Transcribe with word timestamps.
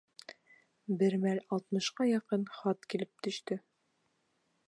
Бер 1.01 1.15
мәл 1.25 1.41
алтмышҡа 1.57 2.07
яҡын 2.11 2.47
хат 2.57 2.89
килеп 2.95 3.13
төштө. 3.27 3.61